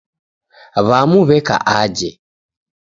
W'amu 0.87 1.19
w'eka 1.27 1.55
aje. 1.79 2.09